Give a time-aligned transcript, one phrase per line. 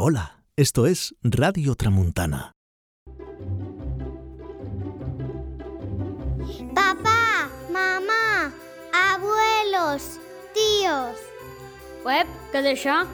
[0.00, 2.52] Hola, esto es Radio Tramuntana.
[6.72, 8.54] Papá, mamá,
[8.94, 10.20] abuelos,
[10.54, 11.18] tíos.
[12.04, 13.08] Web, és això?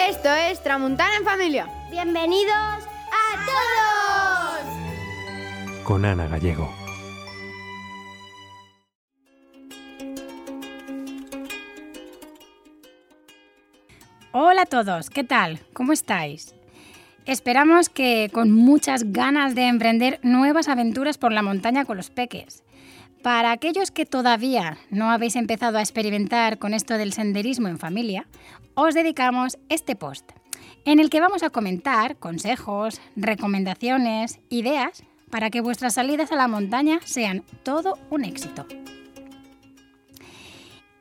[0.00, 1.68] Esto es Tramuntana en familia.
[1.92, 2.82] Bienvenidos
[3.22, 4.66] a todos.
[5.84, 6.85] con Ana Gallego.
[14.38, 15.60] Hola a todos, ¿qué tal?
[15.72, 16.54] ¿Cómo estáis?
[17.24, 22.62] Esperamos que con muchas ganas de emprender nuevas aventuras por la montaña con los peques.
[23.22, 28.26] Para aquellos que todavía no habéis empezado a experimentar con esto del senderismo en familia,
[28.74, 30.30] os dedicamos este post,
[30.84, 36.46] en el que vamos a comentar consejos, recomendaciones, ideas para que vuestras salidas a la
[36.46, 38.66] montaña sean todo un éxito.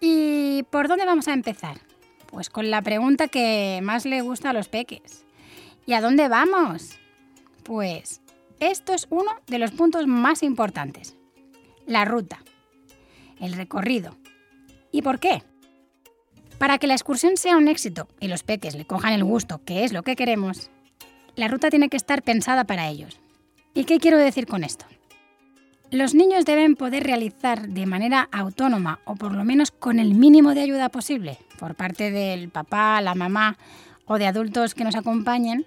[0.00, 1.87] ¿Y por dónde vamos a empezar?
[2.28, 5.24] Pues con la pregunta que más le gusta a los peques.
[5.86, 6.98] ¿Y a dónde vamos?
[7.62, 8.20] Pues
[8.60, 11.16] esto es uno de los puntos más importantes.
[11.86, 12.44] La ruta.
[13.40, 14.16] El recorrido.
[14.92, 15.42] ¿Y por qué?
[16.58, 19.84] Para que la excursión sea un éxito y los peques le cojan el gusto, que
[19.84, 20.70] es lo que queremos,
[21.34, 23.18] la ruta tiene que estar pensada para ellos.
[23.72, 24.84] ¿Y qué quiero decir con esto?
[25.90, 30.54] Los niños deben poder realizar de manera autónoma o por lo menos con el mínimo
[30.54, 33.56] de ayuda posible por parte del papá, la mamá
[34.04, 35.66] o de adultos que nos acompañen,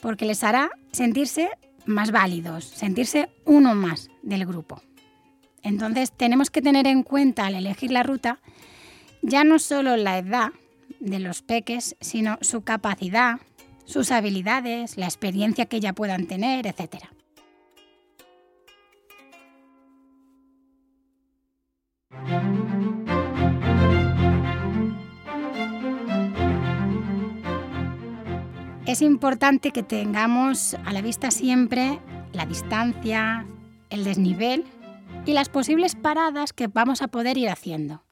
[0.00, 1.48] porque les hará sentirse
[1.86, 4.82] más válidos, sentirse uno más del grupo.
[5.62, 8.40] Entonces tenemos que tener en cuenta al elegir la ruta
[9.22, 10.50] ya no solo la edad
[10.98, 13.40] de los peques, sino su capacidad,
[13.84, 17.10] sus habilidades, la experiencia que ya puedan tener, etcétera.
[28.90, 32.00] Es importante que tengamos a la vista siempre
[32.32, 33.46] la distancia,
[33.88, 34.64] el desnivel
[35.26, 38.02] y las posibles paradas que vamos a poder ir haciendo.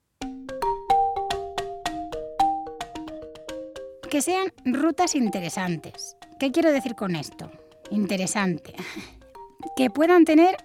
[4.09, 6.17] Que sean rutas interesantes.
[6.39, 7.51] ¿Qué quiero decir con esto?
[7.91, 8.73] Interesante.
[9.77, 10.57] Que puedan tener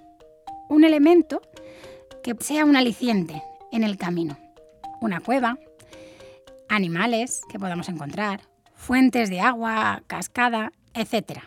[0.70, 1.42] un elemento
[2.24, 3.42] que sea un aliciente
[3.72, 4.38] en el camino.
[5.02, 5.58] Una cueva,
[6.70, 8.53] animales que podamos encontrar,
[8.84, 11.40] fuentes de agua, cascada, etc.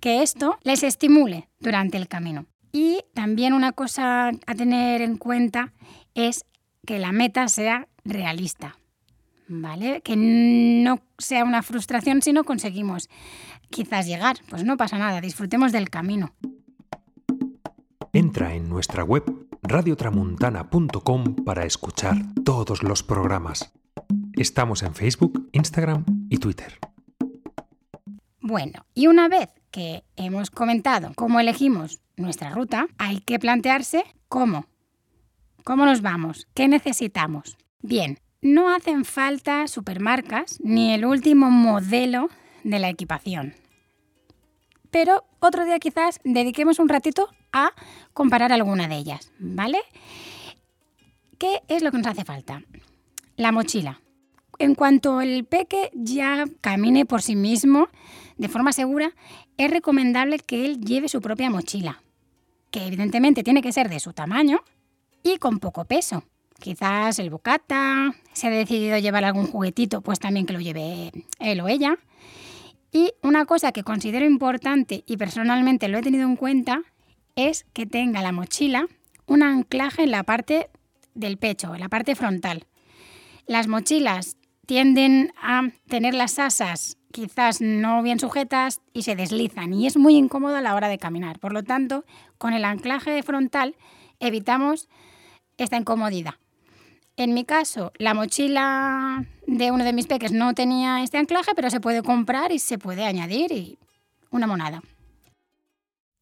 [0.00, 2.46] Que esto les estimule durante el camino.
[2.72, 5.72] Y también una cosa a tener en cuenta
[6.14, 6.44] es
[6.86, 8.76] que la meta sea realista.
[9.48, 10.02] ¿Vale?
[10.02, 13.08] Que no sea una frustración si no conseguimos
[13.70, 14.36] quizás llegar.
[14.50, 16.34] Pues no pasa nada, disfrutemos del camino.
[18.12, 19.24] Entra en nuestra web
[19.62, 23.72] radiotramuntana.com para escuchar todos los programas.
[24.34, 26.78] Estamos en Facebook, Instagram y Twitter.
[28.40, 34.66] Bueno, y una vez que hemos comentado cómo elegimos nuestra ruta, hay que plantearse cómo.
[35.64, 36.46] ¿Cómo nos vamos?
[36.54, 37.56] ¿Qué necesitamos?
[37.80, 42.28] Bien, no hacen falta supermarcas ni el último modelo
[42.64, 43.54] de la equipación.
[44.90, 47.72] Pero otro día quizás dediquemos un ratito a
[48.14, 49.78] comparar alguna de ellas, ¿vale?
[51.38, 52.62] ¿Qué es lo que nos hace falta?
[53.36, 54.00] La mochila.
[54.58, 57.88] En cuanto el peque ya camine por sí mismo
[58.38, 59.12] de forma segura,
[59.56, 62.02] es recomendable que él lleve su propia mochila,
[62.70, 64.60] que evidentemente tiene que ser de su tamaño
[65.22, 66.24] y con poco peso.
[66.58, 71.60] Quizás el bocata, si ha decidido llevar algún juguetito, pues también que lo lleve él
[71.60, 71.96] o ella.
[72.90, 76.82] Y una cosa que considero importante y personalmente lo he tenido en cuenta
[77.36, 78.86] es que tenga la mochila
[79.26, 80.70] un anclaje en la parte
[81.14, 82.64] del pecho, en la parte frontal.
[83.46, 84.37] Las mochilas
[84.68, 90.14] tienden a tener las asas quizás no bien sujetas y se deslizan y es muy
[90.14, 91.38] incómodo a la hora de caminar.
[91.38, 92.04] Por lo tanto,
[92.36, 93.76] con el anclaje frontal
[94.20, 94.90] evitamos
[95.56, 96.34] esta incomodidad.
[97.16, 101.70] En mi caso, la mochila de uno de mis peques no tenía este anclaje, pero
[101.70, 103.78] se puede comprar y se puede añadir y
[104.30, 104.82] una monada.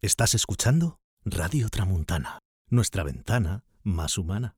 [0.01, 2.39] Estás escuchando Radio Tramuntana,
[2.71, 4.55] nuestra ventana más humana.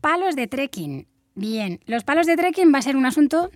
[0.00, 1.11] Palos de trekking.
[1.34, 3.50] Bien, los palos de trekking va a ser un asunto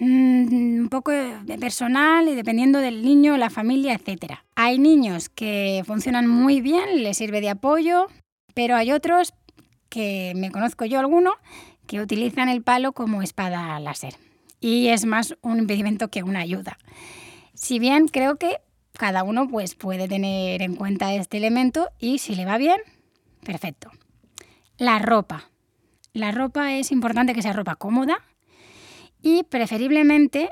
[0.00, 1.12] mm, un poco
[1.58, 4.34] personal y dependiendo del niño, la familia, etc.
[4.54, 8.06] Hay niños que funcionan muy bien, les sirve de apoyo,
[8.54, 9.32] pero hay otros
[9.88, 11.32] que me conozco yo alguno
[11.86, 14.14] que utilizan el palo como espada láser
[14.60, 16.78] y es más un impedimento que una ayuda.
[17.54, 18.58] Si bien creo que
[18.92, 22.80] cada uno pues puede tener en cuenta este elemento y si le va bien,
[23.44, 23.90] perfecto.
[24.78, 25.50] La ropa.
[26.16, 28.22] La ropa es importante que sea ropa cómoda
[29.20, 30.48] Y preferiblemente,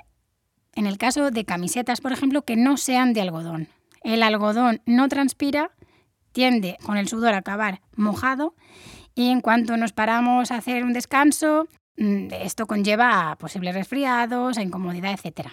[0.74, 3.68] en el caso de camisetas, por ejemplo, que no sean de algodón.
[4.02, 5.70] El algodón no transpira,
[6.32, 8.54] tiende con el sudor a acabar mojado
[9.14, 11.66] y en cuanto nos paramos a hacer un descanso,
[11.96, 15.48] mm, esto conlleva a posibles resfriados, a incomodidad, etc.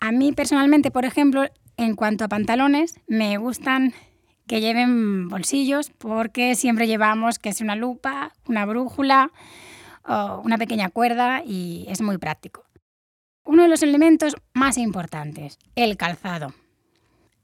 [0.00, 1.44] A mí personalmente, por ejemplo,
[1.76, 3.92] en cuanto a pantalones, me gustan
[4.46, 9.30] que lleven bolsillos porque siempre llevamos que es una lupa, una brújula
[10.06, 12.64] o una pequeña cuerda y es muy práctico.
[13.44, 16.54] Uno de los elementos más importantes, el calzado.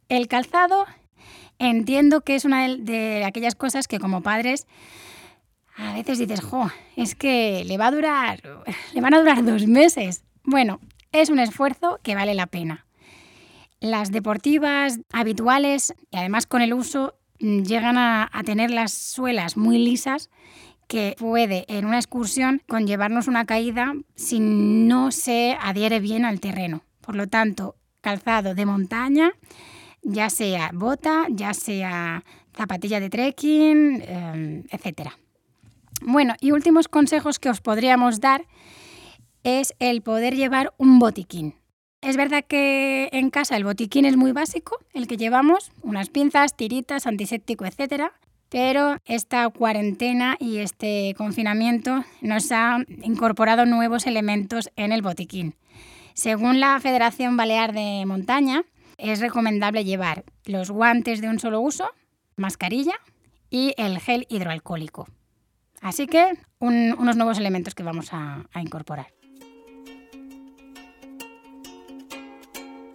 [0.09, 0.87] El calzado
[1.59, 4.67] entiendo que es una de aquellas cosas que como padres
[5.77, 8.43] a veces dices, jo, es que le va a durar,
[8.95, 10.25] le van a durar dos meses.
[10.43, 10.81] Bueno,
[11.13, 12.87] es un esfuerzo que vale la pena.
[13.81, 19.79] Las deportivas habituales y además con el uso mm, llegan a, tener las suelas muy
[19.79, 20.29] lisas
[20.87, 26.83] que puede en una excursión conllevarnos una caída si no se adhiere bien al terreno.
[27.01, 29.33] Por lo tanto, calzado de montaña,
[30.03, 32.25] ya sea bota, ya sea
[32.55, 35.13] zapatilla de trekking, eh, etc.
[36.03, 38.47] Bueno, y últimos consejos que os podríamos dar
[39.43, 41.60] es el poder llevar un botiquín.
[42.03, 46.57] Es verdad que en casa el botiquín es muy básico, el que llevamos, unas pinzas,
[46.57, 48.05] tiritas, antiséptico, etc.
[48.49, 55.57] Pero esta cuarentena y este confinamiento nos ha incorporado nuevos elementos en el botiquín.
[56.15, 58.65] Según la Federación Balear de Montaña,
[58.97, 61.91] es recomendable llevar los guantes de un solo uso,
[62.37, 62.95] mascarilla
[63.51, 65.07] y el gel hidroalcohólico.
[65.83, 69.20] Así que unos nuevos elementos que vamos a incorporar.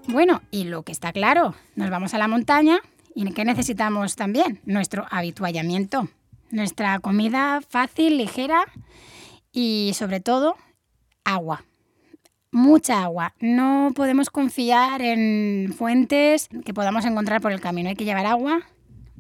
[0.08, 2.80] Bueno, y lo que está claro, nos vamos a la montaña
[3.16, 4.62] y ¿qué necesitamos también?
[4.66, 6.10] Nuestro habituallamiento,
[6.52, 8.66] nuestra comida fácil, ligera
[9.52, 10.56] y sobre todo
[11.24, 11.64] agua.
[12.52, 13.34] Mucha agua.
[13.40, 17.90] No podemos confiar en fuentes que podamos encontrar por el camino.
[17.90, 18.62] Hay que llevar agua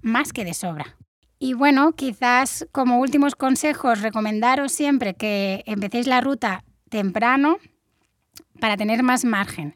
[0.02, 0.96] más que de sobra.
[1.40, 7.58] Y bueno, quizás como últimos consejos recomendaros siempre que empecéis la ruta temprano
[8.60, 9.76] para tener más margen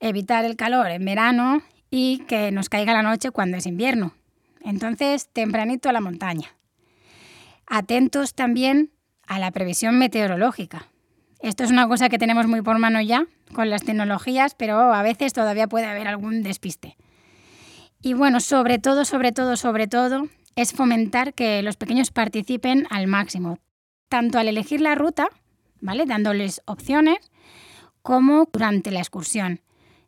[0.00, 4.14] evitar el calor en verano y que nos caiga la noche cuando es invierno.
[4.62, 6.56] Entonces, tempranito a la montaña.
[7.66, 8.90] Atentos también
[9.26, 10.88] a la previsión meteorológica.
[11.40, 15.02] Esto es una cosa que tenemos muy por mano ya con las tecnologías, pero a
[15.02, 16.96] veces todavía puede haber algún despiste.
[18.00, 23.06] Y bueno, sobre todo, sobre todo, sobre todo, es fomentar que los pequeños participen al
[23.06, 23.58] máximo,
[24.08, 25.28] tanto al elegir la ruta,
[25.80, 26.06] ¿vale?
[26.06, 27.18] Dándoles opciones,
[28.02, 29.60] como durante la excursión.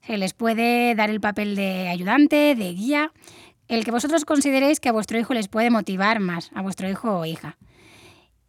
[0.06, 3.12] Se les puede dar el papel de ayudante, de guía,
[3.68, 7.18] el que vosotros consideréis que a vuestro hijo les puede motivar más, a vuestro hijo
[7.18, 7.56] o hija.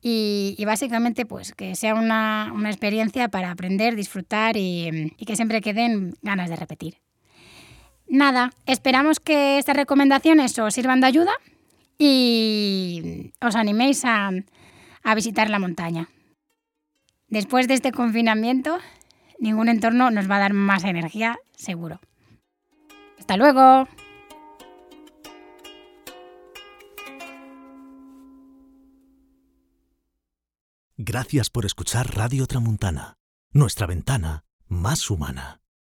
[0.01, 6.13] Y, básicamente, pues que sea una, experiencia para aprender, disfrutar y, y que siempre queden
[6.21, 6.99] ganas de repetir.
[8.07, 11.31] Nada, esperamos que estas recomendaciones os sirvan de ayuda
[11.97, 14.29] y os animéis a,
[15.03, 16.07] a visitar la montaña.
[17.27, 18.77] Después de este confinamiento,
[19.39, 21.99] ningún entorno nos va a dar más energía, seguro.
[23.19, 23.87] Hasta luego.
[30.97, 33.17] Gracias por escuchar Radio Tramuntana,
[33.51, 35.61] nuestra ventana más humana.